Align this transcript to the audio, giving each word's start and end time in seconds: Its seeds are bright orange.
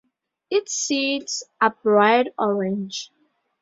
Its 0.49 0.73
seeds 0.73 1.43
are 1.61 1.77
bright 1.83 2.33
orange. 2.39 3.11